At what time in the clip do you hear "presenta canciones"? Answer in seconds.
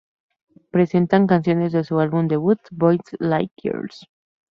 0.71-1.73